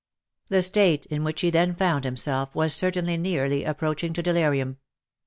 [0.49, 4.77] The state in which he then found himself was certainly nearly approach ing to delirium.